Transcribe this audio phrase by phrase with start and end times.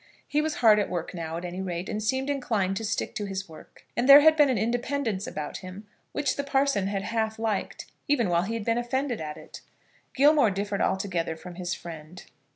[0.27, 3.25] He was hard at work now, at any rate; and seemed inclined to stick to
[3.27, 3.85] his work.
[3.95, 8.27] And there had been an independence about him which the parson had half liked, even
[8.29, 9.61] while he had been offended at it.
[10.15, 12.23] Gilmore differed altogether from his friend.